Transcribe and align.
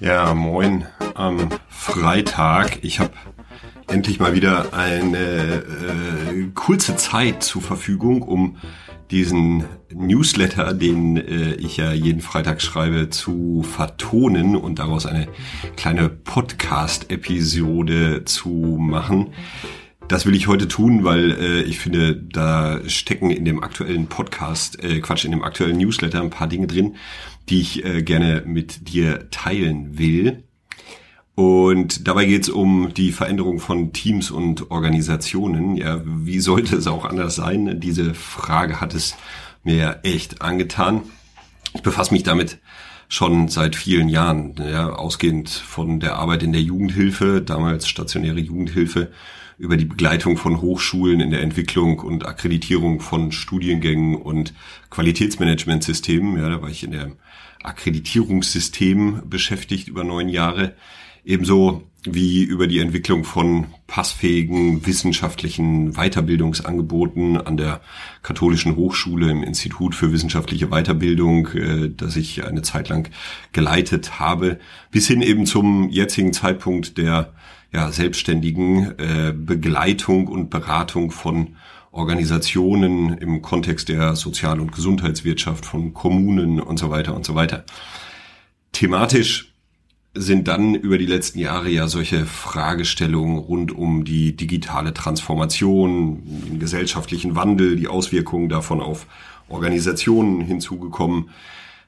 Ja, 0.00 0.34
moin 0.34 0.86
am 1.14 1.48
Freitag. 1.68 2.78
Ich 2.82 2.98
habe 2.98 3.12
endlich 3.86 4.18
mal 4.18 4.34
wieder 4.34 4.74
eine 4.74 5.18
äh, 5.18 6.50
kurze 6.54 6.96
Zeit 6.96 7.42
zur 7.42 7.60
Verfügung, 7.62 8.22
um 8.22 8.56
diesen 9.10 9.64
Newsletter, 9.92 10.72
den 10.72 11.18
äh, 11.18 11.54
ich 11.54 11.76
ja 11.76 11.92
jeden 11.92 12.22
Freitag 12.22 12.62
schreibe, 12.62 13.10
zu 13.10 13.62
vertonen 13.62 14.56
und 14.56 14.78
daraus 14.78 15.04
eine 15.06 15.28
kleine 15.76 16.08
Podcast-Episode 16.08 18.24
zu 18.24 18.78
machen. 18.80 19.34
Das 20.08 20.26
will 20.26 20.34
ich 20.34 20.46
heute 20.46 20.68
tun, 20.68 21.04
weil 21.04 21.32
äh, 21.32 21.62
ich 21.62 21.78
finde, 21.78 22.14
da 22.14 22.80
stecken 22.86 23.30
in 23.30 23.44
dem 23.44 23.62
aktuellen 23.62 24.06
Podcast, 24.08 24.82
äh, 24.82 25.00
Quatsch, 25.00 25.24
in 25.24 25.30
dem 25.30 25.42
aktuellen 25.42 25.78
Newsletter 25.78 26.20
ein 26.20 26.30
paar 26.30 26.48
Dinge 26.48 26.66
drin, 26.66 26.96
die 27.48 27.60
ich 27.60 27.84
äh, 27.84 28.02
gerne 28.02 28.42
mit 28.44 28.88
dir 28.88 29.30
teilen 29.30 29.98
will. 29.98 30.44
Und 31.34 32.06
dabei 32.06 32.26
geht 32.26 32.42
es 32.42 32.48
um 32.50 32.92
die 32.94 33.10
Veränderung 33.10 33.58
von 33.58 33.92
Teams 33.92 34.30
und 34.30 34.70
Organisationen. 34.70 35.76
Ja, 35.76 36.02
wie 36.04 36.40
sollte 36.40 36.76
es 36.76 36.86
auch 36.86 37.06
anders 37.06 37.36
sein? 37.36 37.80
Diese 37.80 38.12
Frage 38.14 38.80
hat 38.82 38.94
es 38.94 39.16
mir 39.64 40.00
echt 40.02 40.42
angetan. 40.42 41.02
Ich 41.74 41.82
befasse 41.82 42.12
mich 42.12 42.22
damit 42.22 42.58
schon 43.08 43.48
seit 43.48 43.76
vielen 43.76 44.08
Jahren, 44.08 44.54
ja, 44.58 44.90
ausgehend 44.90 45.48
von 45.48 46.00
der 46.00 46.16
Arbeit 46.16 46.42
in 46.42 46.52
der 46.52 46.62
Jugendhilfe, 46.62 47.42
damals 47.42 47.88
stationäre 47.88 48.40
Jugendhilfe, 48.40 49.10
über 49.62 49.76
die 49.76 49.84
Begleitung 49.84 50.36
von 50.36 50.60
Hochschulen 50.60 51.20
in 51.20 51.30
der 51.30 51.40
Entwicklung 51.40 52.00
und 52.00 52.26
Akkreditierung 52.26 52.98
von 52.98 53.30
Studiengängen 53.30 54.16
und 54.16 54.54
Qualitätsmanagementsystemen. 54.90 56.36
Ja, 56.36 56.48
da 56.48 56.60
war 56.60 56.68
ich 56.68 56.82
in 56.82 56.90
der 56.90 57.12
Akkreditierungssystem 57.62 59.22
beschäftigt 59.26 59.86
über 59.86 60.02
neun 60.02 60.28
Jahre. 60.28 60.74
Ebenso 61.24 61.84
wie 62.04 62.42
über 62.42 62.66
die 62.66 62.80
Entwicklung 62.80 63.22
von 63.22 63.66
passfähigen 63.86 64.84
wissenschaftlichen 64.84 65.92
Weiterbildungsangeboten 65.92 67.36
an 67.36 67.56
der 67.56 67.82
Katholischen 68.24 68.74
Hochschule 68.74 69.30
im 69.30 69.44
Institut 69.44 69.94
für 69.94 70.12
wissenschaftliche 70.12 70.70
Weiterbildung, 70.70 71.46
äh, 71.54 71.88
das 71.96 72.16
ich 72.16 72.44
eine 72.44 72.62
Zeit 72.62 72.88
lang 72.88 73.08
geleitet 73.52 74.18
habe, 74.18 74.58
bis 74.90 75.06
hin 75.06 75.22
eben 75.22 75.46
zum 75.46 75.88
jetzigen 75.88 76.32
Zeitpunkt 76.32 76.98
der 76.98 77.32
ja, 77.72 77.90
selbstständigen 77.90 78.98
äh, 78.98 79.32
Begleitung 79.34 80.28
und 80.28 80.50
Beratung 80.50 81.10
von 81.10 81.56
Organisationen 81.90 83.18
im 83.18 83.42
Kontext 83.42 83.88
der 83.88 84.16
Sozial- 84.16 84.60
und 84.60 84.72
Gesundheitswirtschaft 84.72 85.66
von 85.66 85.92
Kommunen 85.92 86.60
und 86.60 86.78
so 86.78 86.90
weiter 86.90 87.14
und 87.14 87.24
so 87.24 87.34
weiter. 87.34 87.64
Thematisch 88.72 89.52
sind 90.14 90.48
dann 90.48 90.74
über 90.74 90.98
die 90.98 91.06
letzten 91.06 91.38
Jahre 91.38 91.70
ja 91.70 91.88
solche 91.88 92.26
Fragestellungen 92.26 93.38
rund 93.38 93.72
um 93.72 94.04
die 94.04 94.36
digitale 94.36 94.92
Transformation, 94.92 96.22
den 96.24 96.58
gesellschaftlichen 96.58 97.34
Wandel, 97.34 97.76
die 97.76 97.88
Auswirkungen 97.88 98.50
davon 98.50 98.80
auf 98.80 99.06
Organisationen 99.48 100.42
hinzugekommen. 100.42 101.30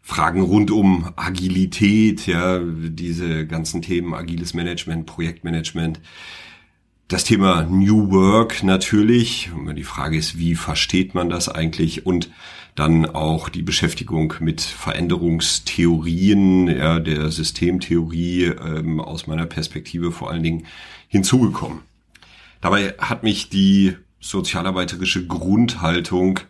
Fragen 0.07 0.43
rund 0.43 0.71
um 0.71 1.09
Agilität, 1.17 2.27
ja, 2.27 2.61
diese 2.63 3.47
ganzen 3.47 3.81
Themen, 3.81 4.13
agiles 4.13 4.53
Management, 4.53 5.07
Projektmanagement, 5.07 5.99
das 7.09 7.25
Thema 7.25 7.63
New 7.63 8.11
Work 8.11 8.63
natürlich. 8.63 9.51
Die 9.75 9.83
Frage 9.83 10.19
ist, 10.19 10.37
wie 10.37 10.57
versteht 10.57 11.15
man 11.15 11.31
das 11.31 11.49
eigentlich? 11.49 12.05
Und 12.05 12.31
dann 12.75 13.07
auch 13.07 13.49
die 13.49 13.63
Beschäftigung 13.63 14.35
mit 14.41 14.61
Veränderungstheorien, 14.61 16.69
ja, 16.69 17.01
der 17.01 17.31
Systemtheorie 17.31 18.45
ähm, 18.45 19.01
aus 19.01 19.27
meiner 19.27 19.47
Perspektive 19.47 20.13
vor 20.13 20.31
allen 20.31 20.43
Dingen 20.43 20.67
hinzugekommen. 21.09 21.79
Dabei 22.61 22.95
hat 22.99 23.23
mich 23.23 23.49
die 23.49 23.97
sozialarbeiterische 24.21 25.27
Grundhaltung 25.27 26.41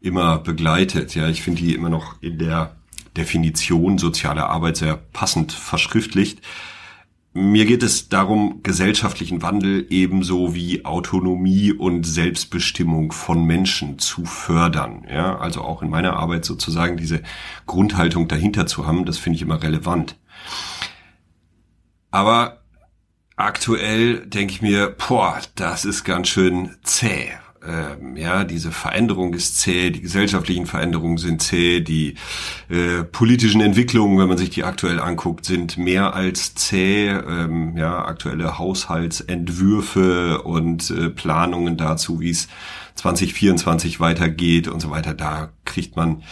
immer 0.00 0.38
begleitet. 0.38 1.14
Ja, 1.14 1.28
ich 1.28 1.42
finde 1.42 1.62
die 1.62 1.74
immer 1.74 1.88
noch 1.88 2.20
in 2.20 2.38
der 2.38 2.74
Definition 3.16 3.98
soziale 3.98 4.46
Arbeit 4.46 4.76
sehr 4.76 4.96
passend 4.96 5.52
verschriftlicht. 5.52 6.40
Mir 7.32 7.66
geht 7.66 7.82
es 7.82 8.08
darum, 8.08 8.62
gesellschaftlichen 8.62 9.42
Wandel 9.42 9.86
ebenso 9.90 10.54
wie 10.54 10.86
Autonomie 10.86 11.70
und 11.70 12.04
Selbstbestimmung 12.04 13.12
von 13.12 13.44
Menschen 13.44 13.98
zu 13.98 14.24
fördern. 14.24 15.06
Ja, 15.10 15.36
also 15.38 15.60
auch 15.60 15.82
in 15.82 15.90
meiner 15.90 16.14
Arbeit 16.14 16.46
sozusagen 16.46 16.96
diese 16.96 17.22
Grundhaltung 17.66 18.26
dahinter 18.26 18.66
zu 18.66 18.86
haben, 18.86 19.04
das 19.04 19.18
finde 19.18 19.36
ich 19.36 19.42
immer 19.42 19.62
relevant. 19.62 20.16
Aber 22.10 22.62
aktuell 23.36 24.26
denke 24.26 24.54
ich 24.54 24.62
mir, 24.62 24.96
boah, 25.06 25.38
das 25.56 25.84
ist 25.84 26.04
ganz 26.04 26.28
schön 26.28 26.74
zäh 26.84 27.32
ähm, 27.66 28.16
ja, 28.16 28.44
diese 28.44 28.72
Veränderung 28.72 29.34
ist 29.34 29.60
zäh, 29.60 29.90
die 29.90 30.00
gesellschaftlichen 30.00 30.66
Veränderungen 30.66 31.18
sind 31.18 31.42
zäh, 31.42 31.80
die 31.80 32.14
äh, 32.68 33.04
politischen 33.04 33.60
Entwicklungen, 33.60 34.18
wenn 34.18 34.28
man 34.28 34.38
sich 34.38 34.50
die 34.50 34.64
aktuell 34.64 35.00
anguckt, 35.00 35.44
sind 35.44 35.76
mehr 35.76 36.14
als 36.14 36.54
zäh. 36.54 37.08
Ähm, 37.08 37.76
ja, 37.76 38.04
aktuelle 38.04 38.58
Haushaltsentwürfe 38.58 40.42
und 40.42 40.90
äh, 40.90 41.10
Planungen 41.10 41.76
dazu, 41.76 42.20
wie 42.20 42.30
es 42.30 42.48
2024 42.96 44.00
weitergeht 44.00 44.68
und 44.68 44.80
so 44.80 44.90
weiter, 44.90 45.14
da 45.14 45.50
kriegt 45.64 45.96
man 45.96 46.22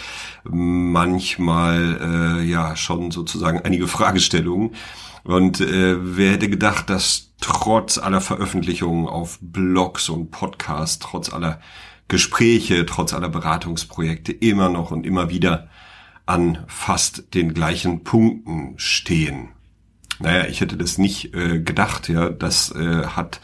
manchmal 0.44 2.40
äh, 2.40 2.44
ja 2.44 2.74
schon 2.74 3.10
sozusagen 3.10 3.60
einige 3.60 3.86
Fragestellungen. 3.86 4.70
Und 5.24 5.60
äh, 5.60 5.96
wer 6.16 6.32
hätte 6.32 6.48
gedacht, 6.48 6.90
dass 6.90 7.32
trotz 7.40 7.98
aller 7.98 8.20
Veröffentlichungen 8.20 9.08
auf 9.08 9.38
Blogs 9.40 10.08
und 10.08 10.30
Podcasts, 10.30 10.98
trotz 10.98 11.32
aller 11.32 11.60
Gespräche, 12.08 12.84
trotz 12.84 13.14
aller 13.14 13.30
Beratungsprojekte 13.30 14.32
immer 14.32 14.68
noch 14.68 14.90
und 14.90 15.06
immer 15.06 15.30
wieder 15.30 15.68
an 16.26 16.64
fast 16.66 17.34
den 17.34 17.54
gleichen 17.54 18.04
Punkten 18.04 18.74
stehen. 18.76 19.53
Naja, 20.18 20.46
ich 20.46 20.60
hätte 20.60 20.76
das 20.76 20.98
nicht 20.98 21.34
äh, 21.34 21.60
gedacht, 21.60 22.08
ja. 22.08 22.30
Das 22.30 22.70
äh, 22.70 23.06
hat 23.06 23.40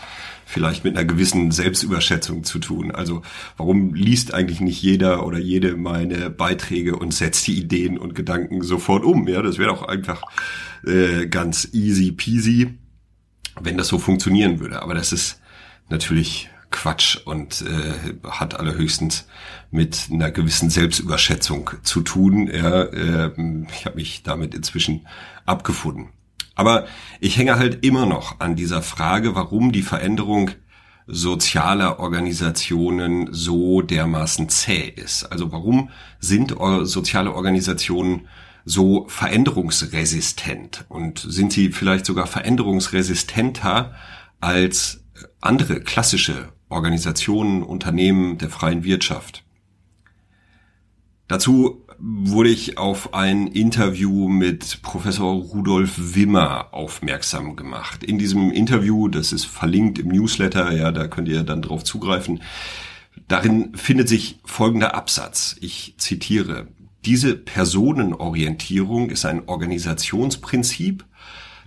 vielleicht 0.51 0.83
mit 0.85 0.97
einer 0.97 1.07
gewissen 1.07 1.53
Selbstüberschätzung 1.53 2.43
zu 2.43 2.59
tun. 2.59 2.91
Also 2.91 3.23
warum 3.57 3.95
liest 3.95 4.35
eigentlich 4.35 4.61
nicht 4.61 4.83
jeder 4.83 5.25
oder 5.25 5.39
jede 5.39 5.77
meine 5.77 6.29
Beiträge 6.29 6.97
und 6.97 7.15
setzt 7.15 7.47
die 7.47 7.59
Ideen 7.59 7.99
und 7.99 8.15
Gedanken 8.15 8.63
sofort 8.63 9.05
um? 9.05 9.29
Ja, 9.29 9.43
das 9.43 9.59
wäre 9.59 9.71
doch 9.71 9.83
einfach 9.83 10.23
äh, 10.85 11.27
ganz 11.27 11.69
easy 11.73 12.11
peasy, 12.11 12.79
wenn 13.61 13.79
das 13.79 13.89
so 13.89 13.99
funktionieren 13.99 14.59
würde. 14.59 14.83
Aber 14.83 14.95
das 14.95 15.13
ist 15.13 15.41
natürlich 15.89 16.51
Quatsch 16.73 17.19
und 17.25 17.63
äh, 17.63 18.29
hat 18.29 18.59
allerhöchstens 18.59 19.27
mit 19.71 20.09
einer 20.11 20.31
gewissen 20.31 20.71
Selbstüberschätzung 20.71 21.71
zu 21.83 22.01
tun. 22.01 22.49
Ja, 22.49 22.83
äh, 22.83 23.31
ich 23.73 23.87
habe 23.87 23.97
mich 23.97 24.23
damit 24.25 24.55
inzwischen 24.55 25.07
abgefunden. 25.47 26.09
Aber 26.61 26.85
ich 27.21 27.39
hänge 27.39 27.57
halt 27.57 27.87
immer 27.87 28.05
noch 28.05 28.39
an 28.39 28.55
dieser 28.55 28.83
Frage, 28.83 29.35
warum 29.35 29.73
die 29.73 29.81
Veränderung 29.81 30.51
sozialer 31.07 32.01
Organisationen 32.01 33.31
so 33.33 33.81
dermaßen 33.81 34.51
zäh 34.51 34.93
ist. 34.95 35.25
Also 35.25 35.53
warum 35.53 35.89
sind 36.19 36.55
soziale 36.83 37.33
Organisationen 37.33 38.29
so 38.67 39.07
veränderungsresistent 39.09 40.85
und 40.91 41.25
sind 41.27 41.51
sie 41.51 41.73
vielleicht 41.73 42.05
sogar 42.05 42.27
veränderungsresistenter 42.27 43.95
als 44.41 45.03
andere 45.41 45.81
klassische 45.81 46.51
Organisationen, 46.69 47.63
Unternehmen 47.63 48.37
der 48.37 48.51
freien 48.51 48.85
Wirtschaft? 48.85 49.45
Dazu 51.27 51.80
wurde 52.03 52.49
ich 52.49 52.79
auf 52.79 53.13
ein 53.13 53.47
Interview 53.47 54.29
mit 54.29 54.81
Professor 54.83 55.35
Rudolf 55.35 56.15
Wimmer 56.15 56.73
aufmerksam 56.73 57.57
gemacht. 57.57 58.03
In 58.03 58.19
diesem 58.19 58.51
Interview, 58.51 59.09
das 59.09 59.33
ist 59.33 59.45
verlinkt 59.45 59.99
im 59.99 60.09
Newsletter, 60.09 60.73
ja, 60.73 60.93
da 60.93 61.09
könnt 61.09 61.29
ihr 61.29 61.43
dann 61.43 61.63
drauf 61.63 61.85
zugreifen. 61.85 62.41
Darin 63.29 63.77
findet 63.77 64.09
sich 64.09 64.41
folgender 64.45 64.95
Absatz. 64.95 65.57
Ich 65.61 65.95
zitiere. 65.99 66.69
Diese 67.05 67.35
Personenorientierung 67.37 69.11
ist 69.11 69.27
ein 69.27 69.49
Organisationsprinzip, 69.49 71.05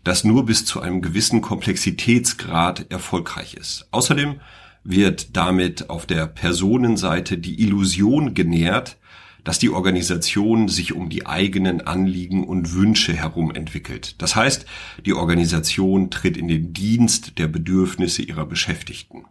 das 0.03 0.23
nur 0.23 0.45
bis 0.45 0.65
zu 0.65 0.81
einem 0.81 1.01
gewissen 1.01 1.41
Komplexitätsgrad 1.41 2.91
erfolgreich 2.91 3.53
ist. 3.53 3.87
Außerdem 3.91 4.39
wird 4.83 5.37
damit 5.37 5.89
auf 5.89 6.05
der 6.05 6.27
Personenseite 6.27 7.37
die 7.37 7.61
Illusion 7.61 8.33
genährt, 8.33 8.97
dass 9.43 9.59
die 9.59 9.69
Organisation 9.69 10.69
sich 10.69 10.93
um 10.93 11.09
die 11.09 11.25
eigenen 11.25 11.81
Anliegen 11.81 12.45
und 12.45 12.73
Wünsche 12.73 13.13
herum 13.13 13.51
entwickelt. 13.51 14.21
Das 14.21 14.35
heißt, 14.35 14.65
die 15.05 15.13
Organisation 15.13 16.09
tritt 16.09 16.37
in 16.37 16.47
den 16.47 16.73
Dienst 16.73 17.37
der 17.37 17.47
Bedürfnisse 17.47 18.21
ihrer 18.21 18.45
Beschäftigten. 18.45 19.25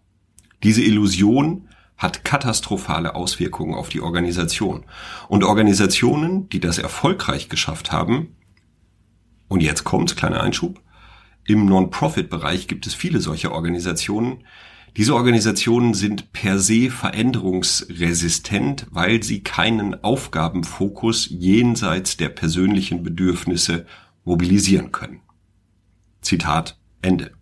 Diese 0.63 0.83
Illusion 0.83 1.69
hat 1.97 2.25
katastrophale 2.25 3.15
Auswirkungen 3.15 3.75
auf 3.75 3.89
die 3.89 4.01
Organisation. 4.01 4.85
Und 5.29 5.45
Organisationen, 5.45 6.49
die 6.49 6.61
das 6.61 6.79
erfolgreich 6.79 7.49
geschafft 7.49 7.93
haben, 7.93 8.37
Und 9.53 9.63
jetzt 9.63 9.85
kommt, 9.85 10.17
kleiner 10.17 10.41
Einschub, 10.41 10.81
im 11.45 11.67
Non-Profit-Bereich 11.67 12.69
gibt 12.69 12.87
es 12.87 12.95
viele 12.95 13.21
solcher 13.21 13.53
Organisationen. 13.53 14.45
Diese 14.97 15.15
Organisationen 15.15 15.95
sind 15.95 16.33
per 16.33 16.59
se 16.59 16.91
veränderungsresistent, 16.91 18.87
weil 18.91 19.23
sie 19.23 19.43
keinen 19.43 20.05
Aufgabenfokus 20.05 21.29
jenseits 21.31 22.19
der 22.19 22.29
persönlichen 22.29 23.03
Bedürfnisse 23.03 23.87
mobilisieren 24.25 24.93
können. 24.93 25.23
Zitat 26.21 26.79
Ende. 27.01 27.33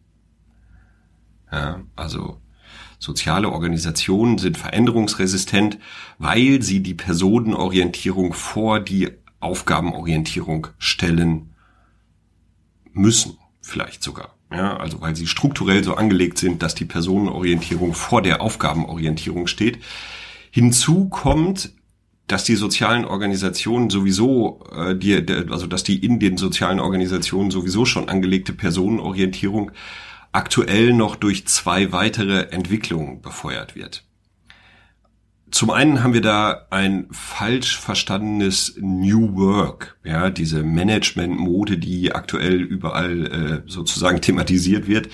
Ja, 1.50 1.82
also 1.96 2.40
soziale 3.00 3.50
Organisationen 3.50 4.38
sind 4.38 4.56
veränderungsresistent, 4.56 5.80
weil 6.18 6.62
sie 6.62 6.82
die 6.82 6.94
Personenorientierung 6.94 8.32
vor 8.32 8.78
die 8.78 9.10
Aufgabenorientierung 9.40 10.68
stellen 10.78 11.50
müssen, 12.92 13.38
vielleicht 13.60 14.04
sogar. 14.04 14.39
Ja, 14.52 14.76
also 14.76 15.00
weil 15.00 15.14
sie 15.14 15.26
strukturell 15.26 15.84
so 15.84 15.94
angelegt 15.94 16.38
sind, 16.38 16.62
dass 16.62 16.74
die 16.74 16.84
Personenorientierung 16.84 17.94
vor 17.94 18.20
der 18.20 18.40
Aufgabenorientierung 18.40 19.46
steht. 19.46 19.78
Hinzu 20.50 21.08
kommt, 21.08 21.70
dass 22.26 22.44
die 22.44 22.56
sozialen 22.56 23.04
Organisationen 23.04 23.90
sowieso, 23.90 24.64
äh, 24.72 24.96
die, 24.96 25.14
also 25.50 25.66
dass 25.66 25.84
die 25.84 26.04
in 26.04 26.18
den 26.18 26.36
sozialen 26.36 26.80
Organisationen 26.80 27.50
sowieso 27.50 27.84
schon 27.84 28.08
angelegte 28.08 28.52
Personenorientierung 28.52 29.70
aktuell 30.32 30.92
noch 30.92 31.16
durch 31.16 31.46
zwei 31.46 31.92
weitere 31.92 32.50
Entwicklungen 32.50 33.20
befeuert 33.20 33.74
wird. 33.74 34.04
Zum 35.50 35.70
einen 35.70 36.02
haben 36.02 36.14
wir 36.14 36.20
da 36.20 36.66
ein 36.70 37.08
falsch 37.10 37.78
verstandenes 37.78 38.76
New 38.80 39.34
Work, 39.34 39.98
ja, 40.04 40.30
diese 40.30 40.62
Management-Mode, 40.62 41.78
die 41.78 42.12
aktuell 42.12 42.60
überall 42.60 43.26
äh, 43.26 43.62
sozusagen 43.66 44.20
thematisiert 44.20 44.86
wird, 44.86 45.08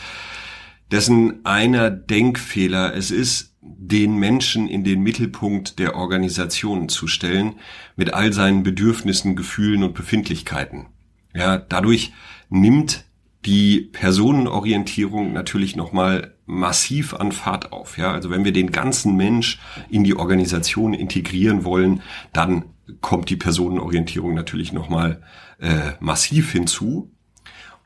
dessen 0.91 1.45
einer 1.45 1.91
Denkfehler 1.91 2.95
es 2.95 3.11
ist, 3.11 3.55
den 3.61 4.17
Menschen 4.17 4.69
in 4.69 4.85
den 4.85 5.01
Mittelpunkt 5.01 5.79
der 5.79 5.97
Organisation 5.97 6.89
zu 6.89 7.09
stellen, 7.09 7.55
mit 7.97 8.15
all 8.15 8.33
seinen 8.33 8.63
Bedürfnissen, 8.63 9.37
Gefühlen 9.37 9.83
und 9.83 9.95
Befindlichkeiten. 9.95 10.87
Ja, 11.35 11.59
dadurch 11.59 12.13
nimmt 12.49 13.05
die 13.45 13.81
Personenorientierung 13.81 15.33
natürlich 15.33 15.77
nochmal 15.77 16.36
massiv 16.47 17.15
an 17.15 17.33
Fahrt 17.33 17.73
auf. 17.73 17.99
Ja, 17.99 18.13
also 18.13 18.31
wenn 18.31 18.45
wir 18.45 18.53
den 18.53 18.71
ganzen 18.71 19.17
Mensch 19.17 19.59
in 19.91 20.05
die 20.05 20.17
Organisation 20.17 20.95
integrieren 20.95 21.65
wollen, 21.65 22.03
dann 22.33 22.65
kommt 23.01 23.31
die 23.31 23.37
Personenorientierung 23.37 24.35
natürlich 24.35 24.73
nochmal 24.73 25.23
äh, 25.61 25.93
massiv 26.01 26.53
hinzu. 26.53 27.13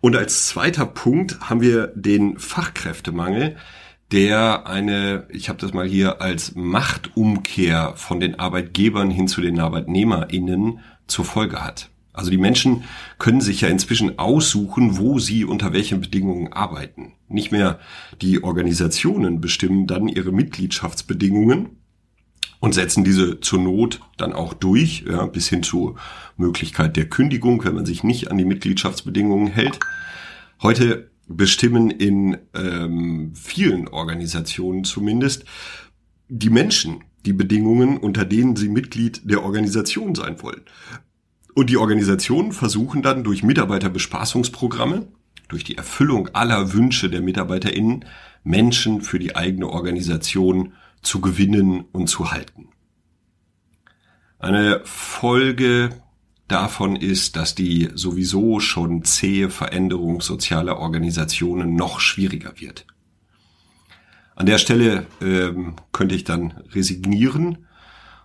Und 0.00 0.16
als 0.16 0.46
zweiter 0.46 0.86
Punkt 0.86 1.40
haben 1.40 1.60
wir 1.60 1.88
den 1.88 2.38
Fachkräftemangel, 2.38 3.56
der 4.12 4.66
eine, 4.66 5.26
ich 5.30 5.48
habe 5.48 5.58
das 5.58 5.72
mal 5.72 5.86
hier 5.86 6.20
als 6.20 6.54
Machtumkehr 6.54 7.92
von 7.96 8.18
den 8.18 8.38
Arbeitgebern 8.38 9.10
hin 9.10 9.28
zu 9.28 9.40
den 9.40 9.60
ArbeitnehmerInnen 9.60 10.80
zur 11.06 11.24
Folge 11.24 11.62
hat. 11.62 11.90
Also 12.12 12.30
die 12.30 12.38
Menschen 12.38 12.84
können 13.18 13.40
sich 13.40 13.60
ja 13.60 13.68
inzwischen 13.68 14.18
aussuchen, 14.18 14.98
wo 14.98 15.18
sie 15.18 15.44
unter 15.44 15.72
welchen 15.72 16.00
Bedingungen 16.00 16.52
arbeiten. 16.52 17.12
Nicht 17.28 17.52
mehr 17.52 17.78
die 18.20 18.42
Organisationen 18.42 19.40
bestimmen 19.40 19.86
dann 19.86 20.08
ihre 20.08 20.32
Mitgliedschaftsbedingungen 20.32 21.80
und 22.58 22.74
setzen 22.74 23.04
diese 23.04 23.40
zur 23.40 23.60
Not 23.60 24.00
dann 24.16 24.32
auch 24.32 24.54
durch, 24.54 25.04
ja, 25.08 25.26
bis 25.26 25.48
hin 25.48 25.62
zur 25.62 25.96
Möglichkeit 26.36 26.96
der 26.96 27.08
Kündigung, 27.08 27.64
wenn 27.64 27.74
man 27.74 27.86
sich 27.86 28.04
nicht 28.04 28.30
an 28.30 28.38
die 28.38 28.44
Mitgliedschaftsbedingungen 28.44 29.46
hält. 29.48 29.78
Heute 30.62 31.10
bestimmen 31.26 31.90
in 31.90 32.38
ähm, 32.54 33.32
vielen 33.34 33.88
Organisationen 33.88 34.84
zumindest 34.84 35.44
die 36.28 36.50
Menschen 36.50 37.04
die 37.24 37.32
Bedingungen, 37.32 37.98
unter 37.98 38.24
denen 38.24 38.56
sie 38.56 38.68
Mitglied 38.68 39.22
der 39.24 39.42
Organisation 39.44 40.14
sein 40.14 40.42
wollen. 40.42 40.62
Und 41.54 41.70
die 41.70 41.76
Organisationen 41.76 42.52
versuchen 42.52 43.02
dann 43.02 43.24
durch 43.24 43.42
Mitarbeiterbespaßungsprogramme, 43.42 45.08
durch 45.48 45.64
die 45.64 45.76
Erfüllung 45.76 46.28
aller 46.28 46.72
Wünsche 46.72 47.10
der 47.10 47.22
MitarbeiterInnen, 47.22 48.04
Menschen 48.44 49.02
für 49.02 49.18
die 49.18 49.36
eigene 49.36 49.68
Organisation 49.68 50.74
zu 51.02 51.20
gewinnen 51.20 51.84
und 51.92 52.08
zu 52.08 52.30
halten. 52.30 52.68
Eine 54.38 54.80
Folge 54.84 55.90
davon 56.48 56.96
ist, 56.96 57.36
dass 57.36 57.54
die 57.54 57.90
sowieso 57.94 58.60
schon 58.60 59.04
zähe 59.04 59.50
Veränderung 59.50 60.20
sozialer 60.20 60.78
Organisationen 60.78 61.74
noch 61.74 62.00
schwieriger 62.00 62.54
wird. 62.58 62.86
An 64.34 64.46
der 64.46 64.58
Stelle 64.58 65.06
ähm, 65.20 65.76
könnte 65.92 66.14
ich 66.14 66.24
dann 66.24 66.52
resignieren 66.72 67.66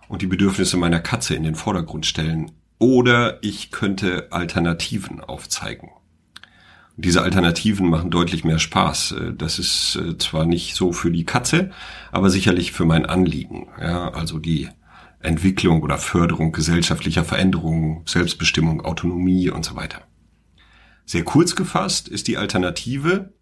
und 0.08 0.22
die 0.22 0.26
Bedürfnisse 0.26 0.76
meiner 0.76 1.00
Katze 1.00 1.34
in 1.34 1.42
den 1.42 1.54
Vordergrund 1.54 2.06
stellen. 2.06 2.52
Oder 2.78 3.42
ich 3.42 3.70
könnte 3.70 4.28
Alternativen 4.30 5.20
aufzeigen. 5.20 5.90
Diese 6.98 7.22
Alternativen 7.22 7.90
machen 7.90 8.10
deutlich 8.10 8.44
mehr 8.44 8.58
Spaß. 8.58 9.12
Äh, 9.12 9.34
das 9.34 9.58
ist 9.58 9.96
äh, 9.96 10.16
zwar 10.18 10.46
nicht 10.46 10.74
so 10.74 10.92
für 10.92 11.10
die 11.10 11.24
Katze, 11.24 11.70
aber 12.10 12.30
sicherlich 12.30 12.72
für 12.72 12.86
mein 12.86 13.06
Anliegen. 13.06 13.68
Ja, 13.80 14.10
also 14.10 14.38
die 14.38 14.68
Entwicklung 15.20 15.82
oder 15.82 15.98
Förderung 15.98 16.52
gesellschaftlicher 16.52 17.24
Veränderungen, 17.24 18.02
Selbstbestimmung, 18.06 18.82
Autonomie 18.82 19.50
und 19.50 19.64
so 19.64 19.76
weiter. 19.76 20.02
Sehr 21.04 21.24
kurz 21.24 21.54
gefasst 21.54 22.08
ist 22.08 22.28
die 22.28 22.36
Alternative, 22.36 23.32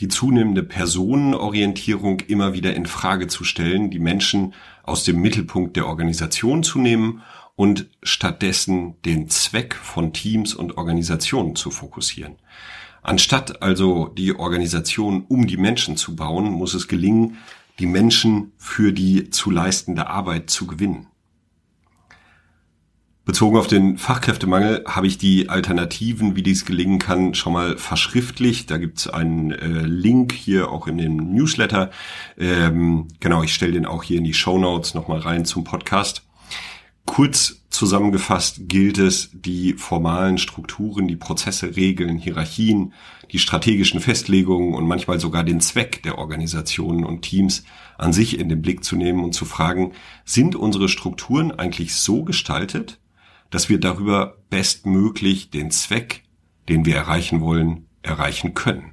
die 0.00 0.08
zunehmende 0.08 0.62
Personenorientierung 0.62 2.20
immer 2.20 2.54
wieder 2.54 2.74
in 2.74 2.86
Frage 2.86 3.28
zu 3.28 3.44
stellen, 3.44 3.90
die 3.90 3.98
Menschen 3.98 4.54
aus 4.82 5.04
dem 5.04 5.20
Mittelpunkt 5.20 5.76
der 5.76 5.86
Organisation 5.86 6.62
zu 6.62 6.78
nehmen 6.80 7.22
und 7.62 7.86
stattdessen 8.02 9.00
den 9.04 9.28
Zweck 9.28 9.76
von 9.76 10.12
Teams 10.12 10.52
und 10.52 10.78
Organisationen 10.78 11.54
zu 11.54 11.70
fokussieren. 11.70 12.34
Anstatt 13.02 13.62
also 13.62 14.08
die 14.08 14.34
Organisation 14.34 15.24
um 15.28 15.46
die 15.46 15.56
Menschen 15.56 15.96
zu 15.96 16.16
bauen, 16.16 16.50
muss 16.50 16.74
es 16.74 16.88
gelingen, 16.88 17.36
die 17.78 17.86
Menschen 17.86 18.50
für 18.56 18.92
die 18.92 19.30
zu 19.30 19.52
leistende 19.52 20.08
Arbeit 20.08 20.50
zu 20.50 20.66
gewinnen. 20.66 21.06
Bezogen 23.24 23.56
auf 23.56 23.68
den 23.68 23.96
Fachkräftemangel 23.96 24.82
habe 24.88 25.06
ich 25.06 25.16
die 25.16 25.48
Alternativen, 25.48 26.34
wie 26.34 26.42
dies 26.42 26.64
gelingen 26.64 26.98
kann, 26.98 27.34
schon 27.34 27.52
mal 27.52 27.78
verschriftlicht. 27.78 28.72
Da 28.72 28.78
gibt 28.78 28.98
es 28.98 29.06
einen 29.06 29.52
äh, 29.52 29.68
Link 29.86 30.32
hier 30.32 30.72
auch 30.72 30.88
in 30.88 30.98
dem 30.98 31.32
Newsletter. 31.32 31.92
Ähm, 32.36 33.06
genau, 33.20 33.44
ich 33.44 33.54
stelle 33.54 33.70
den 33.70 33.86
auch 33.86 34.02
hier 34.02 34.18
in 34.18 34.24
die 34.24 34.34
Show 34.34 34.58
Notes 34.58 34.94
nochmal 34.94 35.20
rein 35.20 35.44
zum 35.44 35.62
Podcast. 35.62 36.24
Kurz 37.04 37.61
zusammengefasst 37.72 38.68
gilt 38.68 38.98
es, 38.98 39.30
die 39.32 39.74
formalen 39.74 40.38
Strukturen, 40.38 41.08
die 41.08 41.16
Prozesse, 41.16 41.74
Regeln, 41.76 42.18
Hierarchien, 42.18 42.92
die 43.30 43.38
strategischen 43.38 44.00
Festlegungen 44.00 44.74
und 44.74 44.86
manchmal 44.86 45.18
sogar 45.18 45.42
den 45.42 45.60
Zweck 45.60 46.02
der 46.02 46.18
Organisationen 46.18 47.04
und 47.04 47.22
Teams 47.22 47.64
an 47.98 48.12
sich 48.12 48.38
in 48.38 48.48
den 48.48 48.62
Blick 48.62 48.84
zu 48.84 48.96
nehmen 48.96 49.24
und 49.24 49.32
zu 49.32 49.44
fragen, 49.44 49.92
sind 50.24 50.54
unsere 50.54 50.88
Strukturen 50.88 51.50
eigentlich 51.50 51.94
so 51.94 52.24
gestaltet, 52.24 53.00
dass 53.50 53.68
wir 53.68 53.80
darüber 53.80 54.38
bestmöglich 54.50 55.50
den 55.50 55.70
Zweck, 55.70 56.22
den 56.68 56.84
wir 56.84 56.96
erreichen 56.96 57.40
wollen, 57.40 57.86
erreichen 58.02 58.54
können. 58.54 58.91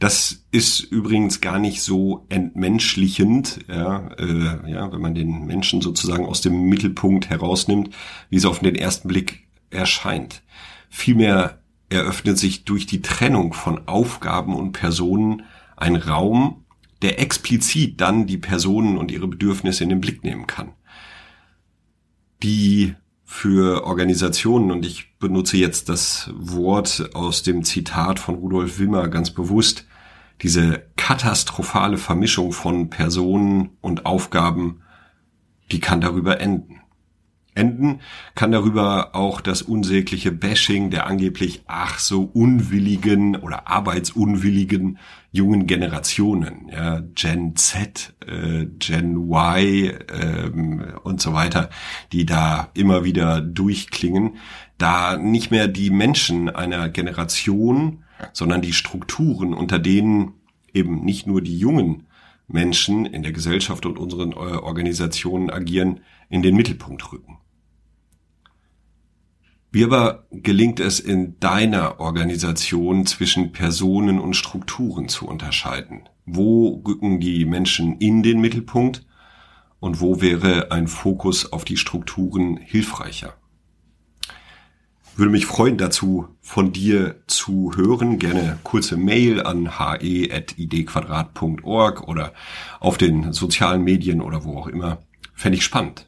Das 0.00 0.46
ist 0.50 0.80
übrigens 0.80 1.42
gar 1.42 1.58
nicht 1.58 1.82
so 1.82 2.24
entmenschlichend, 2.30 3.60
ja, 3.68 4.08
äh, 4.18 4.70
ja, 4.70 4.90
wenn 4.90 5.00
man 5.02 5.14
den 5.14 5.44
Menschen 5.44 5.82
sozusagen 5.82 6.24
aus 6.24 6.40
dem 6.40 6.70
Mittelpunkt 6.70 7.28
herausnimmt, 7.28 7.90
wie 8.30 8.36
es 8.36 8.46
auf 8.46 8.60
den 8.60 8.76
ersten 8.76 9.08
Blick 9.08 9.46
erscheint. 9.68 10.42
Vielmehr 10.88 11.60
eröffnet 11.90 12.38
sich 12.38 12.64
durch 12.64 12.86
die 12.86 13.02
Trennung 13.02 13.52
von 13.52 13.86
Aufgaben 13.88 14.56
und 14.56 14.72
Personen 14.72 15.42
ein 15.76 15.96
Raum, 15.96 16.64
der 17.02 17.20
explizit 17.20 18.00
dann 18.00 18.26
die 18.26 18.38
Personen 18.38 18.96
und 18.96 19.10
ihre 19.10 19.28
Bedürfnisse 19.28 19.84
in 19.84 19.90
den 19.90 20.00
Blick 20.00 20.24
nehmen 20.24 20.46
kann. 20.46 20.72
Die 22.42 22.94
für 23.26 23.84
Organisationen, 23.84 24.70
und 24.70 24.86
ich 24.86 25.18
benutze 25.18 25.58
jetzt 25.58 25.90
das 25.90 26.30
Wort 26.34 27.10
aus 27.12 27.42
dem 27.42 27.64
Zitat 27.64 28.18
von 28.18 28.36
Rudolf 28.36 28.78
Wimmer 28.78 29.08
ganz 29.08 29.30
bewusst, 29.30 29.84
diese 30.42 30.84
katastrophale 30.96 31.98
Vermischung 31.98 32.52
von 32.52 32.90
Personen 32.90 33.70
und 33.80 34.06
Aufgaben, 34.06 34.82
die 35.70 35.80
kann 35.80 36.00
darüber 36.00 36.40
enden. 36.40 36.80
enden, 37.54 38.00
kann 38.36 38.52
darüber 38.52 39.14
auch 39.14 39.40
das 39.40 39.60
unsägliche 39.60 40.32
Bashing 40.32 40.90
der 40.90 41.06
angeblich 41.06 41.62
ach 41.66 41.98
so 41.98 42.22
unwilligen 42.22 43.36
oder 43.36 43.68
arbeitsunwilligen 43.68 44.98
jungen 45.32 45.66
Generationen, 45.66 46.70
ja, 46.72 47.02
Gen 47.14 47.56
Z, 47.56 48.14
äh, 48.26 48.66
Gen 48.78 49.16
Y 49.16 49.92
ähm, 50.12 50.84
und 51.02 51.20
so 51.20 51.34
weiter, 51.34 51.70
die 52.12 52.24
da 52.24 52.70
immer 52.74 53.04
wieder 53.04 53.40
durchklingen, 53.40 54.36
da 54.78 55.16
nicht 55.16 55.50
mehr 55.50 55.68
die 55.68 55.90
Menschen 55.90 56.48
einer 56.48 56.88
Generation, 56.88 58.04
sondern 58.32 58.62
die 58.62 58.72
Strukturen, 58.72 59.54
unter 59.54 59.78
denen 59.78 60.34
eben 60.72 61.04
nicht 61.04 61.26
nur 61.26 61.40
die 61.42 61.58
jungen 61.58 62.06
Menschen 62.46 63.06
in 63.06 63.22
der 63.22 63.32
Gesellschaft 63.32 63.86
und 63.86 63.98
unseren 63.98 64.32
äh, 64.32 64.34
Organisationen 64.34 65.50
agieren, 65.50 66.00
in 66.28 66.42
den 66.42 66.56
Mittelpunkt 66.56 67.12
rücken. 67.12 67.38
Wie 69.72 69.84
aber 69.84 70.26
gelingt 70.32 70.80
es 70.80 70.98
in 70.98 71.38
deiner 71.38 72.00
Organisation 72.00 73.06
zwischen 73.06 73.52
Personen 73.52 74.18
und 74.18 74.34
Strukturen 74.34 75.08
zu 75.08 75.28
unterscheiden? 75.28 76.08
Wo 76.26 76.82
rücken 76.86 77.20
die 77.20 77.44
Menschen 77.44 77.98
in 77.98 78.24
den 78.24 78.40
Mittelpunkt 78.40 79.06
und 79.78 80.00
wo 80.00 80.20
wäre 80.20 80.72
ein 80.72 80.88
Fokus 80.88 81.52
auf 81.52 81.64
die 81.64 81.76
Strukturen 81.76 82.56
hilfreicher? 82.56 83.34
Würde 85.16 85.32
mich 85.32 85.46
freuen, 85.46 85.76
dazu 85.76 86.28
von 86.40 86.72
dir 86.72 87.16
zu 87.26 87.72
hören. 87.76 88.18
Gerne 88.18 88.58
kurze 88.62 88.96
Mail 88.96 89.42
an 89.42 89.78
he.idquadrat.org 89.78 92.08
oder 92.08 92.32
auf 92.78 92.96
den 92.96 93.32
sozialen 93.32 93.82
Medien 93.82 94.20
oder 94.20 94.44
wo 94.44 94.58
auch 94.58 94.66
immer. 94.66 94.98
Fände 95.34 95.58
ich 95.58 95.64
spannend. 95.64 96.06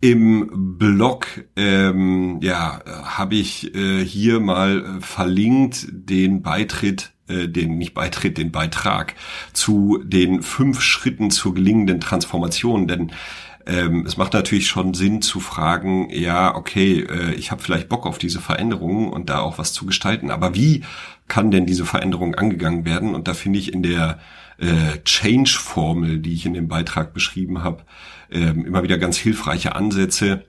Im 0.00 0.78
Blog 0.78 1.26
ähm, 1.56 2.40
ja, 2.42 2.80
habe 3.04 3.36
ich 3.36 3.74
äh, 3.74 4.04
hier 4.04 4.40
mal 4.40 5.00
verlinkt 5.00 5.86
den 5.90 6.42
Beitritt, 6.42 7.12
äh, 7.28 7.48
den 7.48 7.78
nicht 7.78 7.94
Beitritt, 7.94 8.38
den 8.38 8.52
Beitrag 8.52 9.14
zu 9.52 10.00
den 10.04 10.42
fünf 10.42 10.82
Schritten 10.82 11.30
zur 11.30 11.54
gelingenden 11.54 12.00
Transformation. 12.00 12.86
Denn 12.86 13.10
ähm, 13.66 14.04
es 14.06 14.16
macht 14.16 14.32
natürlich 14.32 14.68
schon 14.68 14.94
Sinn 14.94 15.22
zu 15.22 15.40
fragen, 15.40 16.08
ja, 16.10 16.54
okay, 16.54 17.00
äh, 17.00 17.34
ich 17.34 17.50
habe 17.50 17.62
vielleicht 17.62 17.88
Bock 17.88 18.06
auf 18.06 18.18
diese 18.18 18.40
Veränderungen 18.40 19.10
und 19.10 19.28
da 19.28 19.40
auch 19.40 19.58
was 19.58 19.72
zu 19.72 19.86
gestalten, 19.86 20.30
aber 20.30 20.54
wie 20.54 20.84
kann 21.26 21.50
denn 21.50 21.66
diese 21.66 21.84
Veränderung 21.84 22.36
angegangen 22.36 22.84
werden? 22.84 23.14
Und 23.14 23.26
da 23.26 23.34
finde 23.34 23.58
ich 23.58 23.72
in 23.72 23.82
der 23.82 24.20
äh, 24.58 24.98
Change-Formel, 25.04 26.20
die 26.20 26.32
ich 26.32 26.46
in 26.46 26.54
dem 26.54 26.68
Beitrag 26.68 27.12
beschrieben 27.12 27.64
habe, 27.64 27.82
äh, 28.30 28.50
immer 28.50 28.84
wieder 28.84 28.98
ganz 28.98 29.16
hilfreiche 29.16 29.74
Ansätze, 29.74 30.44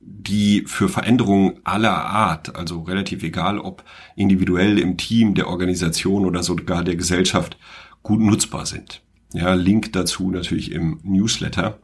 die 0.00 0.64
für 0.66 0.88
Veränderungen 0.88 1.60
aller 1.64 2.04
Art, 2.04 2.56
also 2.56 2.82
relativ 2.82 3.22
egal, 3.22 3.58
ob 3.58 3.84
individuell 4.16 4.78
im 4.78 4.96
Team, 4.96 5.34
der 5.34 5.48
Organisation 5.48 6.26
oder 6.26 6.42
sogar 6.42 6.82
der 6.82 6.96
Gesellschaft, 6.96 7.56
gut 8.02 8.20
nutzbar 8.20 8.66
sind. 8.66 9.02
Ja, 9.32 9.54
Link 9.54 9.92
dazu 9.92 10.30
natürlich 10.30 10.72
im 10.72 11.00
Newsletter. 11.04 11.78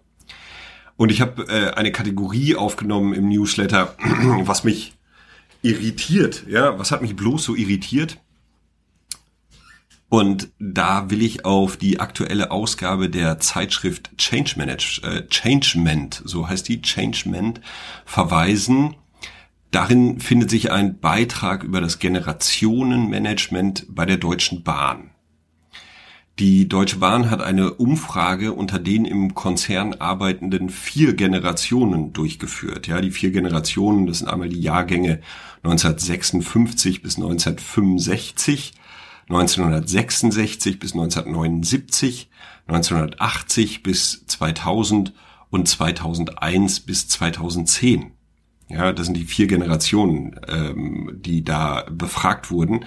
Und 1.00 1.10
ich 1.10 1.22
habe 1.22 1.44
äh, 1.48 1.72
eine 1.72 1.92
Kategorie 1.92 2.56
aufgenommen 2.56 3.14
im 3.14 3.30
Newsletter, 3.30 3.96
was 4.44 4.64
mich 4.64 4.92
irritiert. 5.62 6.44
Ja, 6.46 6.78
was 6.78 6.90
hat 6.90 7.00
mich 7.00 7.16
bloß 7.16 7.42
so 7.42 7.54
irritiert? 7.56 8.18
Und 10.10 10.50
da 10.58 11.08
will 11.08 11.22
ich 11.22 11.46
auf 11.46 11.78
die 11.78 12.00
aktuelle 12.00 12.50
Ausgabe 12.50 13.08
der 13.08 13.38
Zeitschrift 13.38 14.10
Change 14.18 14.56
Manage, 14.58 15.00
äh, 15.02 15.26
Changement, 15.28 16.20
so 16.26 16.46
heißt 16.46 16.68
die, 16.68 16.82
Changement, 16.82 17.62
verweisen. 18.04 18.94
Darin 19.70 20.20
findet 20.20 20.50
sich 20.50 20.70
ein 20.70 21.00
Beitrag 21.00 21.64
über 21.64 21.80
das 21.80 21.98
Generationenmanagement 21.98 23.86
bei 23.88 24.04
der 24.04 24.18
Deutschen 24.18 24.64
Bahn. 24.64 25.12
Die 26.40 26.70
Deutsche 26.70 26.96
Bahn 26.96 27.28
hat 27.28 27.42
eine 27.42 27.74
Umfrage 27.74 28.54
unter 28.54 28.78
den 28.78 29.04
im 29.04 29.34
Konzern 29.34 29.92
arbeitenden 29.92 30.70
vier 30.70 31.12
Generationen 31.12 32.14
durchgeführt. 32.14 32.86
Ja, 32.86 33.02
die 33.02 33.10
vier 33.10 33.30
Generationen, 33.30 34.06
das 34.06 34.20
sind 34.20 34.28
einmal 34.28 34.48
die 34.48 34.62
Jahrgänge 34.62 35.20
1956 35.64 37.02
bis 37.02 37.16
1965, 37.16 38.72
1966 39.28 40.78
bis 40.78 40.92
1979, 40.94 42.30
1980 42.68 43.82
bis 43.82 44.24
2000 44.26 45.12
und 45.50 45.68
2001 45.68 46.80
bis 46.80 47.06
2010. 47.08 48.12
Ja, 48.70 48.92
das 48.92 49.06
sind 49.06 49.16
die 49.18 49.24
vier 49.24 49.46
Generationen, 49.46 50.40
ähm, 50.48 51.18
die 51.22 51.44
da 51.44 51.84
befragt 51.90 52.50
wurden 52.50 52.86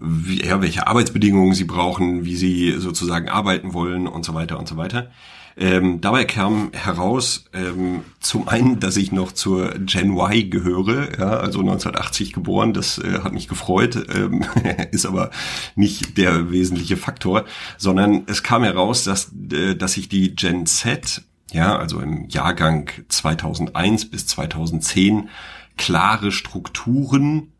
wie, 0.00 0.44
ja, 0.44 0.60
welche 0.60 0.86
Arbeitsbedingungen 0.86 1.54
sie 1.54 1.64
brauchen, 1.64 2.24
wie 2.24 2.36
sie 2.36 2.72
sozusagen 2.78 3.28
arbeiten 3.28 3.74
wollen 3.74 4.06
und 4.06 4.24
so 4.24 4.34
weiter 4.34 4.58
und 4.58 4.66
so 4.66 4.76
weiter. 4.76 5.10
Ähm, 5.56 6.00
dabei 6.00 6.24
kam 6.24 6.70
heraus 6.72 7.44
ähm, 7.52 8.02
zum 8.20 8.48
einen, 8.48 8.80
dass 8.80 8.96
ich 8.96 9.12
noch 9.12 9.32
zur 9.32 9.70
Gen 9.80 10.16
Y 10.16 10.48
gehöre, 10.48 11.18
ja, 11.18 11.30
also 11.38 11.60
1980 11.60 12.32
geboren, 12.32 12.72
das 12.72 12.98
äh, 12.98 13.20
hat 13.22 13.32
mich 13.32 13.46
gefreut, 13.46 14.06
ähm, 14.14 14.44
ist 14.92 15.04
aber 15.06 15.30
nicht 15.74 16.16
der 16.16 16.50
wesentliche 16.50 16.96
Faktor, 16.96 17.44
sondern 17.76 18.22
es 18.26 18.42
kam 18.42 18.62
heraus, 18.62 19.04
dass, 19.04 19.32
äh, 19.52 19.74
dass 19.74 19.94
sich 19.94 20.08
die 20.08 20.34
Gen 20.34 20.66
Z, 20.66 21.22
ja, 21.52 21.76
also 21.76 22.00
im 22.00 22.28
Jahrgang 22.28 22.88
2001 23.08 24.08
bis 24.10 24.26
2010 24.28 25.28
klare 25.76 26.32
Strukturen 26.32 27.52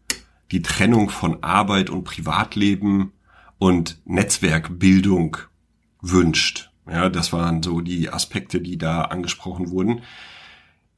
die 0.53 0.63
Trennung 0.63 1.11
von 1.11 1.43
Arbeit 1.43 1.91
und 1.91 2.05
Privatleben 2.05 3.13
und 3.59 4.01
Netzwerkbildung 4.05 5.37
wünscht. 6.01 6.71
Ja, 6.91 7.09
das 7.09 7.33
waren 7.33 7.63
so 7.63 7.81
die 7.81 8.11
Aspekte, 8.11 8.61
die 8.61 8.79
da 8.79 9.03
angesprochen 9.03 9.71
wurden. 9.71 10.03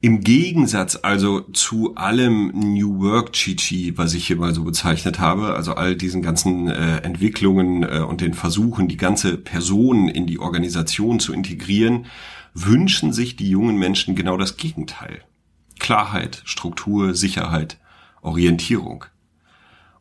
Im 0.01 0.19
Gegensatz 0.19 0.99
also 1.01 1.41
zu 1.53 1.95
allem 1.95 2.51
New 2.53 2.99
Work 2.99 3.31
Chichi, 3.31 3.97
was 3.97 4.13
ich 4.13 4.27
hier 4.27 4.35
mal 4.35 4.53
so 4.53 4.65
bezeichnet 4.65 5.19
habe, 5.19 5.55
also 5.55 5.75
all 5.75 5.95
diesen 5.95 6.21
ganzen 6.21 6.67
äh, 6.67 6.97
Entwicklungen 6.97 7.83
äh, 7.83 7.99
und 7.99 8.19
den 8.19 8.33
Versuchen, 8.33 8.89
die 8.89 8.97
ganze 8.97 9.37
Person 9.37 10.09
in 10.09 10.27
die 10.27 10.39
Organisation 10.39 11.21
zu 11.21 11.31
integrieren, 11.31 12.07
wünschen 12.53 13.13
sich 13.13 13.37
die 13.37 13.49
jungen 13.49 13.77
Menschen 13.77 14.13
genau 14.15 14.35
das 14.35 14.57
Gegenteil. 14.57 15.21
Klarheit, 15.79 16.41
Struktur, 16.43 17.13
Sicherheit, 17.15 17.77
Orientierung. 18.21 19.05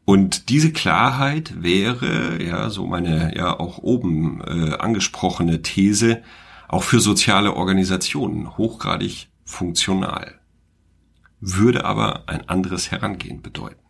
Und 0.05 0.49
diese 0.49 0.73
Klarheit 0.73 1.63
wäre, 1.63 2.43
ja, 2.43 2.71
so 2.71 2.87
meine 2.87 3.37
ja 3.37 3.59
auch 3.59 3.79
oben 3.79 4.41
äh, 4.41 4.75
angesprochene 4.75 5.63
These, 5.63 6.23
auch 6.69 6.83
für 6.83 7.01
soziale 7.01 7.55
Organisationen 7.55 8.57
hochgradig 8.57 9.29
funktional, 9.45 10.41
würde 11.41 11.85
aber 11.85 12.25
ein 12.27 12.49
anderes 12.49 12.91
Herangehen 12.91 13.43
bedeuten. 13.43 13.82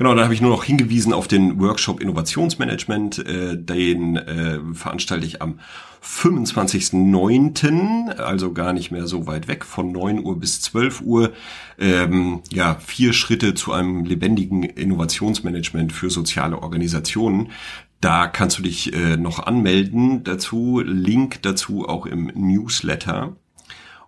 Genau, 0.00 0.14
dann 0.14 0.24
habe 0.24 0.32
ich 0.32 0.40
nur 0.40 0.48
noch 0.48 0.64
hingewiesen 0.64 1.12
auf 1.12 1.28
den 1.28 1.60
Workshop 1.60 2.00
Innovationsmanagement. 2.00 3.18
Äh, 3.18 3.58
den 3.58 4.16
äh, 4.16 4.58
veranstalte 4.72 5.26
ich 5.26 5.42
am 5.42 5.60
25.09., 6.02 8.16
also 8.16 8.54
gar 8.54 8.72
nicht 8.72 8.90
mehr 8.90 9.06
so 9.06 9.26
weit 9.26 9.46
weg, 9.46 9.62
von 9.62 9.92
9 9.92 10.24
Uhr 10.24 10.40
bis 10.40 10.62
12 10.62 11.02
Uhr. 11.02 11.34
Ähm, 11.78 12.40
ja, 12.50 12.76
vier 12.76 13.12
Schritte 13.12 13.52
zu 13.52 13.74
einem 13.74 14.06
lebendigen 14.06 14.62
Innovationsmanagement 14.62 15.92
für 15.92 16.08
soziale 16.08 16.62
Organisationen. 16.62 17.50
Da 18.00 18.26
kannst 18.26 18.56
du 18.56 18.62
dich 18.62 18.94
äh, 18.94 19.18
noch 19.18 19.40
anmelden 19.40 20.24
dazu. 20.24 20.80
Link 20.82 21.42
dazu 21.42 21.86
auch 21.86 22.06
im 22.06 22.32
Newsletter. 22.34 23.36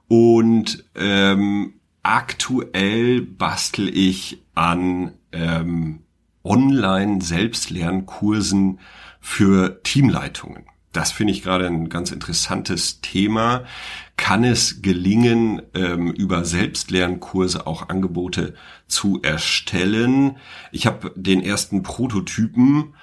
Und 0.08 0.86
ähm, 0.94 1.74
aktuell 2.02 3.22
bastel 3.22 3.88
ich 3.88 4.42
an 4.54 5.12
ähm, 5.32 6.02
Online-Selbstlernkursen 6.44 8.78
für 9.20 9.82
Teamleitungen. 9.82 10.66
Das 10.92 11.10
finde 11.10 11.32
ich 11.32 11.42
gerade 11.42 11.66
ein 11.66 11.88
ganz 11.88 12.10
interessantes 12.10 13.00
Thema. 13.00 13.64
Kann 14.16 14.44
es 14.44 14.82
gelingen, 14.82 15.62
ähm, 15.74 16.12
über 16.12 16.44
Selbstlernkurse 16.44 17.66
auch 17.66 17.88
Angebote 17.88 18.54
zu 18.88 19.20
erstellen? 19.22 20.36
Ich 20.70 20.86
habe 20.86 21.12
den 21.16 21.42
ersten 21.42 21.82
Prototypen 21.82 22.94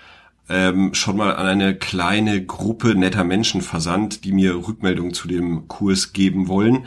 ähm, 0.50 0.94
schon 0.94 1.18
mal 1.18 1.36
an 1.36 1.48
eine 1.48 1.76
kleine 1.76 2.46
Gruppe 2.46 2.94
netter 2.94 3.24
Menschen 3.24 3.62
versandt, 3.62 4.24
die 4.24 4.34
mir 4.34 4.68
Rückmeldungen 4.68 5.14
zu 5.14 5.28
dem 5.28 5.68
Kurs 5.68 6.14
geben 6.14 6.48
wollen. 6.48 6.86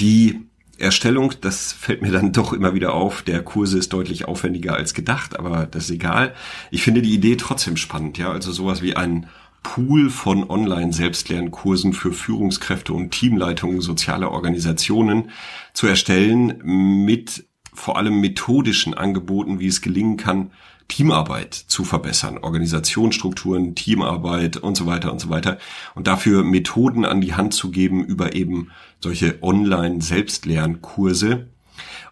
Die 0.00 0.46
Erstellung, 0.80 1.32
das 1.40 1.72
fällt 1.72 2.02
mir 2.02 2.10
dann 2.10 2.32
doch 2.32 2.52
immer 2.52 2.74
wieder 2.74 2.94
auf. 2.94 3.22
Der 3.22 3.42
Kurse 3.42 3.78
ist 3.78 3.92
deutlich 3.92 4.26
aufwendiger 4.26 4.74
als 4.74 4.94
gedacht, 4.94 5.38
aber 5.38 5.66
das 5.66 5.84
ist 5.84 5.90
egal. 5.90 6.34
Ich 6.70 6.82
finde 6.82 7.02
die 7.02 7.14
Idee 7.14 7.36
trotzdem 7.36 7.76
spannend, 7.76 8.18
ja. 8.18 8.30
Also 8.30 8.52
sowas 8.52 8.82
wie 8.82 8.96
ein 8.96 9.28
Pool 9.62 10.08
von 10.08 10.48
Online-Selbstlernkursen 10.48 11.92
für 11.92 12.12
Führungskräfte 12.12 12.94
und 12.94 13.10
Teamleitungen 13.10 13.80
sozialer 13.80 14.30
Organisationen 14.30 15.30
zu 15.74 15.86
erstellen 15.86 16.60
mit 16.64 17.44
vor 17.72 17.98
allem 17.98 18.20
methodischen 18.20 18.94
Angeboten, 18.94 19.60
wie 19.60 19.66
es 19.66 19.82
gelingen 19.82 20.16
kann, 20.16 20.50
Teamarbeit 20.90 21.54
zu 21.54 21.84
verbessern, 21.84 22.36
Organisationsstrukturen, 22.38 23.74
Teamarbeit 23.74 24.58
und 24.58 24.76
so 24.76 24.86
weiter 24.86 25.10
und 25.12 25.20
so 25.20 25.30
weiter. 25.30 25.58
Und 25.94 26.06
dafür 26.06 26.44
Methoden 26.44 27.06
an 27.06 27.20
die 27.20 27.34
Hand 27.34 27.52
zu 27.54 27.70
geben 27.70 28.04
über 28.04 28.34
eben 28.34 28.70
solche 29.00 29.42
Online-Selbstlernkurse. 29.42 31.46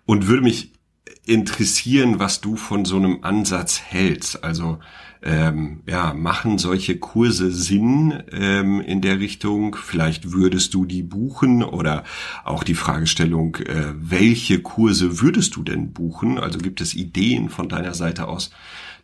Und 0.06 0.28
würde 0.28 0.42
mich 0.42 0.72
interessieren, 1.26 2.18
was 2.18 2.40
du 2.40 2.56
von 2.56 2.86
so 2.86 2.96
einem 2.96 3.22
Ansatz 3.22 3.80
hältst. 3.80 4.42
Also 4.42 4.78
ähm, 5.22 5.80
ja, 5.86 6.14
machen 6.14 6.58
solche 6.58 6.98
Kurse 6.98 7.50
Sinn 7.50 8.22
ähm, 8.32 8.80
in 8.80 9.00
der 9.00 9.20
Richtung? 9.20 9.76
Vielleicht 9.76 10.32
würdest 10.32 10.74
du 10.74 10.84
die 10.84 11.02
buchen 11.02 11.62
oder 11.62 12.04
auch 12.44 12.64
die 12.64 12.74
Fragestellung, 12.74 13.56
äh, 13.56 13.92
welche 13.96 14.60
Kurse 14.60 15.20
würdest 15.20 15.56
du 15.56 15.62
denn 15.62 15.92
buchen? 15.92 16.38
Also 16.38 16.58
gibt 16.58 16.80
es 16.80 16.94
Ideen 16.94 17.48
von 17.48 17.68
deiner 17.68 17.94
Seite 17.94 18.28
aus? 18.28 18.50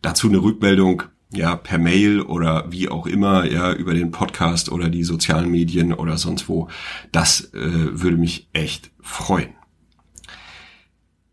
Dazu 0.03 0.29
eine 0.29 0.43
Rückmeldung 0.43 1.05
ja, 1.33 1.57
per 1.57 1.79
Mail 1.79 2.21
oder 2.21 2.71
wie 2.71 2.89
auch 2.89 3.07
immer, 3.07 3.45
ja, 3.51 3.73
über 3.73 3.95
den 3.95 4.11
Podcast 4.11 4.71
oder 4.71 4.89
die 4.89 5.05
sozialen 5.05 5.51
Medien 5.51 5.93
oder 5.93 6.17
sonst 6.17 6.49
wo. 6.49 6.69
Das 7.13 7.53
äh, 7.55 8.01
würde 8.01 8.17
mich 8.17 8.49
echt 8.53 8.91
freuen. 9.01 9.55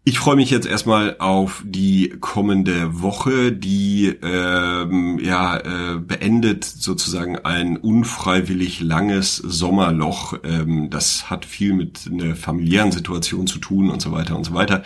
Ich 0.03 0.17
freue 0.17 0.35
mich 0.35 0.49
jetzt 0.49 0.65
erstmal 0.65 1.17
auf 1.19 1.61
die 1.63 2.15
kommende 2.19 3.03
Woche, 3.03 3.51
die 3.51 4.07
ähm, 4.23 5.19
ja 5.19 5.57
äh, 5.57 5.99
beendet 5.99 6.63
sozusagen 6.63 7.37
ein 7.37 7.77
unfreiwillig 7.77 8.79
langes 8.81 9.35
Sommerloch. 9.35 10.39
Ähm, 10.43 10.89
das 10.89 11.29
hat 11.29 11.45
viel 11.45 11.73
mit 11.73 12.09
einer 12.11 12.35
familiären 12.35 12.91
Situation 12.91 13.45
zu 13.45 13.59
tun 13.59 13.91
und 13.91 14.01
so 14.01 14.11
weiter 14.11 14.35
und 14.35 14.43
so 14.43 14.55
weiter. 14.55 14.81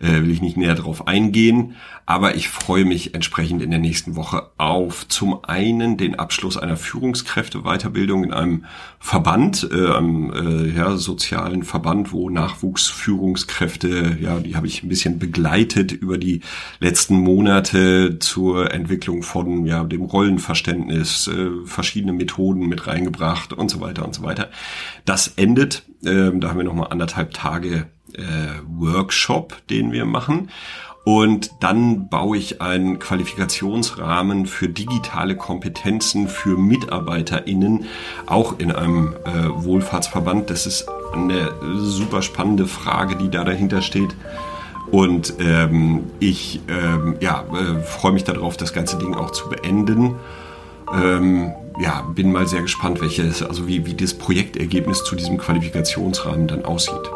Äh, 0.00 0.22
will 0.22 0.32
ich 0.32 0.42
nicht 0.42 0.56
näher 0.56 0.74
darauf 0.74 1.06
eingehen. 1.06 1.76
Aber 2.08 2.36
ich 2.36 2.48
freue 2.48 2.84
mich 2.84 3.14
entsprechend 3.14 3.62
in 3.62 3.70
der 3.70 3.80
nächsten 3.80 4.14
Woche 4.14 4.50
auf 4.58 5.08
zum 5.08 5.44
einen 5.44 5.96
den 5.96 6.16
Abschluss 6.16 6.56
einer 6.56 6.76
Führungskräfte-Weiterbildung 6.76 8.22
in 8.22 8.32
einem 8.32 8.64
Verband, 9.00 9.68
äh, 9.72 9.92
einem 9.92 10.32
äh, 10.32 10.70
ja, 10.70 10.96
sozialen 10.96 11.64
Verband, 11.64 12.12
wo 12.12 12.30
Nachwuchsführungskräfte, 12.30 14.18
ja, 14.20 14.38
die 14.38 14.55
habe 14.56 14.66
ich 14.66 14.82
ein 14.82 14.88
bisschen 14.88 15.18
begleitet 15.18 15.92
über 15.92 16.18
die 16.18 16.40
letzten 16.80 17.16
Monate 17.16 18.18
zur 18.18 18.72
Entwicklung 18.72 19.22
von 19.22 19.66
ja, 19.66 19.84
dem 19.84 20.02
Rollenverständnis, 20.02 21.28
äh, 21.28 21.50
verschiedene 21.64 22.12
Methoden 22.12 22.66
mit 22.66 22.86
reingebracht 22.86 23.52
und 23.52 23.70
so 23.70 23.80
weiter 23.80 24.04
und 24.04 24.14
so 24.14 24.22
weiter. 24.22 24.50
Das 25.04 25.28
endet, 25.36 25.84
äh, 26.04 26.30
da 26.32 26.48
haben 26.48 26.58
wir 26.58 26.64
nochmal 26.64 26.88
anderthalb 26.90 27.32
Tage 27.34 27.86
äh, 28.14 28.22
Workshop, 28.66 29.66
den 29.68 29.92
wir 29.92 30.04
machen. 30.04 30.50
Und 31.06 31.62
dann 31.62 32.08
baue 32.08 32.36
ich 32.36 32.60
einen 32.60 32.98
Qualifikationsrahmen 32.98 34.46
für 34.46 34.68
digitale 34.68 35.36
Kompetenzen 35.36 36.26
für 36.26 36.58
MitarbeiterInnen, 36.58 37.84
auch 38.26 38.58
in 38.58 38.72
einem 38.72 39.14
äh, 39.24 39.48
Wohlfahrtsverband. 39.48 40.50
Das 40.50 40.66
ist 40.66 40.88
eine 41.12 41.52
super 41.76 42.22
spannende 42.22 42.66
Frage, 42.66 43.14
die 43.14 43.30
da 43.30 43.44
dahinter 43.44 43.82
steht. 43.82 44.16
Und 44.90 45.34
ähm, 45.38 46.10
ich 46.18 46.60
ähm, 46.66 47.14
ja, 47.20 47.44
äh, 47.52 47.80
freue 47.84 48.10
mich 48.10 48.24
darauf, 48.24 48.56
das 48.56 48.72
ganze 48.72 48.98
Ding 48.98 49.14
auch 49.14 49.30
zu 49.30 49.48
beenden. 49.48 50.16
Ähm, 50.92 51.52
ja, 51.78 52.02
bin 52.16 52.32
mal 52.32 52.48
sehr 52.48 52.62
gespannt, 52.62 53.00
welches, 53.00 53.44
also 53.44 53.68
wie, 53.68 53.86
wie 53.86 53.94
das 53.94 54.12
Projektergebnis 54.12 55.04
zu 55.04 55.14
diesem 55.14 55.38
Qualifikationsrahmen 55.38 56.48
dann 56.48 56.64
aussieht. 56.64 57.12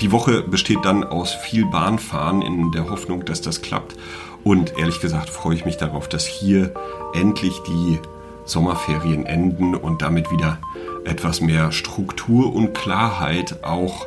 Die 0.00 0.10
Woche 0.10 0.42
besteht 0.42 0.84
dann 0.84 1.04
aus 1.04 1.32
viel 1.32 1.66
Bahnfahren 1.66 2.42
in 2.42 2.72
der 2.72 2.90
Hoffnung, 2.90 3.24
dass 3.24 3.40
das 3.40 3.62
klappt. 3.62 3.94
Und 4.42 4.76
ehrlich 4.78 5.00
gesagt 5.00 5.30
freue 5.30 5.54
ich 5.54 5.64
mich 5.64 5.76
darauf, 5.76 6.08
dass 6.08 6.26
hier 6.26 6.74
endlich 7.14 7.60
die 7.66 7.98
Sommerferien 8.44 9.24
enden 9.24 9.74
und 9.74 10.02
damit 10.02 10.30
wieder 10.30 10.58
etwas 11.04 11.40
mehr 11.40 11.72
Struktur 11.72 12.54
und 12.54 12.74
Klarheit 12.74 13.62
auch 13.62 14.06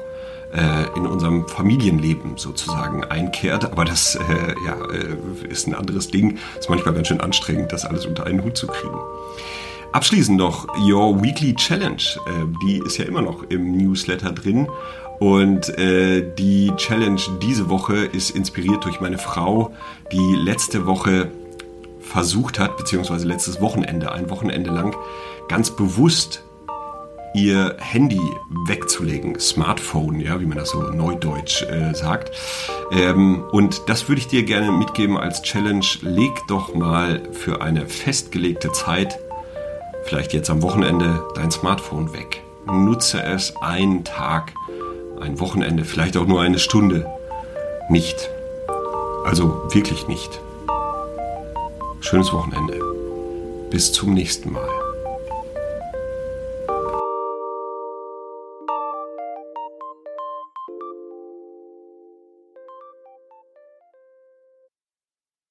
äh, 0.54 0.96
in 0.96 1.06
unserem 1.08 1.48
Familienleben 1.48 2.38
sozusagen 2.38 3.04
einkehrt. 3.04 3.66
Aber 3.66 3.86
das 3.86 4.16
äh, 4.16 4.56
ja, 4.66 4.76
äh, 4.92 5.48
ist 5.50 5.68
ein 5.68 5.76
anderes 5.76 6.10
Ding. 6.10 6.38
Ist 6.60 6.70
manchmal 6.70 6.94
ganz 6.94 7.08
schön 7.08 7.22
anstrengend, 7.22 7.72
das 7.72 7.86
alles 7.86 8.06
unter 8.06 8.26
einen 8.26 8.44
Hut 8.44 8.58
zu 8.58 8.68
kriegen. 8.68 9.00
Abschließend 9.92 10.38
noch 10.38 10.68
Your 10.80 11.22
Weekly 11.24 11.56
Challenge. 11.56 12.04
Äh, 12.28 12.46
die 12.64 12.82
ist 12.86 12.98
ja 12.98 13.06
immer 13.06 13.22
noch 13.22 13.44
im 13.50 13.72
Newsletter 13.76 14.32
drin. 14.32 14.68
Und 15.20 15.70
äh, 15.78 16.24
die 16.38 16.72
Challenge 16.78 17.22
diese 17.42 17.70
Woche 17.70 17.96
ist 17.96 18.32
inspiriert 18.32 18.86
durch 18.86 19.00
meine 19.00 19.18
Frau, 19.18 19.74
die 20.12 20.36
letzte 20.36 20.86
Woche 20.86 21.32
versucht 22.00 22.60
hat, 22.60 22.78
beziehungsweise 22.78 23.28
letztes 23.28 23.60
Wochenende, 23.60 24.12
ein 24.12 24.30
Wochenende 24.30 24.70
lang, 24.70 24.96
ganz 25.48 25.72
bewusst 25.72 26.44
ihr 27.34 27.76
Handy 27.80 28.22
wegzulegen, 28.66 29.40
Smartphone, 29.40 30.20
ja, 30.20 30.40
wie 30.40 30.46
man 30.46 30.58
das 30.58 30.72
so 30.72 30.82
neudeutsch 30.82 31.62
äh, 31.64 31.94
sagt. 31.94 32.32
Ähm, 32.92 33.44
und 33.52 33.90
das 33.90 34.08
würde 34.08 34.22
ich 34.22 34.28
dir 34.28 34.44
gerne 34.44 34.72
mitgeben 34.72 35.18
als 35.18 35.42
Challenge. 35.42 35.86
Leg 36.02 36.32
doch 36.48 36.74
mal 36.74 37.22
für 37.34 37.62
eine 37.62 37.88
festgelegte 37.88 38.72
Zeit, 38.72 39.20
vielleicht 40.06 40.34
jetzt 40.34 40.50
am 40.50 40.62
Wochenende, 40.62 41.24
dein 41.36 41.52
Smartphone 41.52 42.14
weg. 42.14 42.42
Nutze 42.66 43.22
es 43.22 43.56
einen 43.62 44.04
Tag 44.04 44.54
ein 45.22 45.40
Wochenende, 45.40 45.84
vielleicht 45.84 46.18
auch 46.18 46.28
nur 46.28 46.42
eine 46.42 46.60
Stunde. 46.60 47.06
Nicht. 47.90 48.30
Also 49.26 49.64
wirklich 49.74 50.08
nicht. 50.08 50.40
Schönes 52.02 52.32
Wochenende. 52.32 52.80
Bis 53.70 53.92
zum 53.92 54.14
nächsten 54.14 54.54
Mal. 54.54 54.77